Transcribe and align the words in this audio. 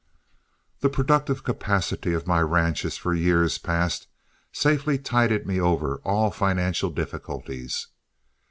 The 0.79 0.89
productive 0.89 1.43
capacity 1.43 2.13
of 2.13 2.25
my 2.25 2.39
ranches 2.41 2.97
for 2.97 3.13
years 3.13 3.59
past 3.59 4.07
safely 4.51 4.97
tided 4.97 5.45
me 5.45 5.59
over 5.59 5.97
all 6.03 6.31
financial 6.31 6.89
difficulties. 6.89 7.85